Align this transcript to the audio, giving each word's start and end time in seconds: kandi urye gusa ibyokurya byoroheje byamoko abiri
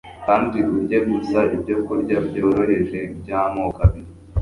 kandi 0.25 0.59
urye 0.75 0.97
gusa 1.09 1.39
ibyokurya 1.55 2.17
byoroheje 2.27 2.99
byamoko 3.19 3.79
abiri 3.85 4.09